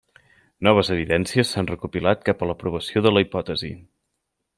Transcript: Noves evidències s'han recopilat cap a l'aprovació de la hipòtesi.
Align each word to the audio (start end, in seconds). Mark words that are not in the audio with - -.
Noves 0.67 0.87
evidències 0.95 1.51
s'han 1.55 1.69
recopilat 1.71 2.23
cap 2.31 2.41
a 2.41 2.47
l'aprovació 2.53 3.05
de 3.09 3.13
la 3.13 3.23
hipòtesi. 3.27 3.71